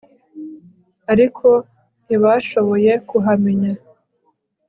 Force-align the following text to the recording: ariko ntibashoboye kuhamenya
ariko 1.11 1.47
ntibashoboye 2.05 2.91
kuhamenya 3.09 3.71